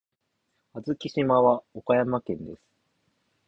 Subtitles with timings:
[0.73, 2.61] 小豆島は岡山県です。